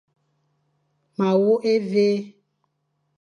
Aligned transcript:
Ma 1.17 1.29
wôkh 1.41 1.63
évé. 1.73 2.07